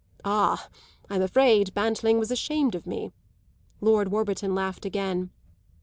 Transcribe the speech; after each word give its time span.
"Ah, 0.25 0.67
I'm 1.11 1.21
afraid 1.21 1.75
Bantling 1.75 2.17
was 2.17 2.31
ashamed 2.31 2.73
of 2.73 2.87
me," 2.87 3.11
Lord 3.81 4.07
Warburton 4.07 4.55
laughed 4.55 4.83
again. 4.83 5.29